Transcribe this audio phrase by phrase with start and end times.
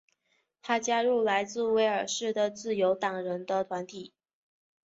[0.63, 4.15] 他加入来自威尔士的自由党人的团体。